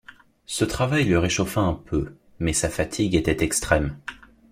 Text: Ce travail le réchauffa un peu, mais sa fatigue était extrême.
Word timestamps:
Ce 0.47 0.65
travail 0.65 1.03
le 1.05 1.19
réchauffa 1.19 1.61
un 1.61 1.75
peu, 1.75 2.15
mais 2.39 2.53
sa 2.53 2.69
fatigue 2.69 3.13
était 3.13 3.43
extrême. 3.45 3.99